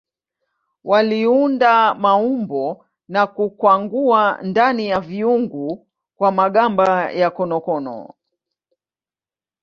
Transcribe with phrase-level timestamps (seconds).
[0.83, 8.13] Waliunda maumbo na kukwangua ndani ya viungu kwa magamba ya konokono.